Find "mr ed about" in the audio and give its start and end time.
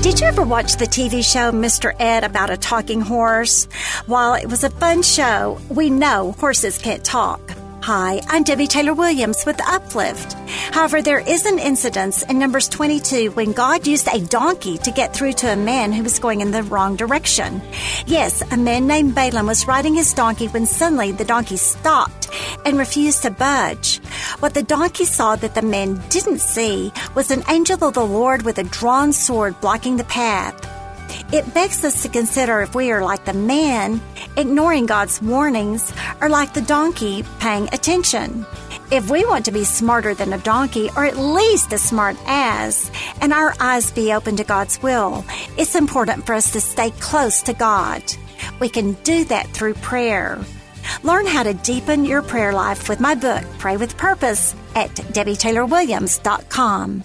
1.52-2.48